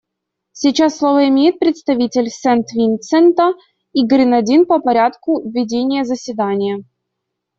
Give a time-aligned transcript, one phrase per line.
[0.51, 3.51] Сейчас слово имеет представитель Сент-Винсента
[3.93, 6.83] и Гренадин по порядку ведения заседания.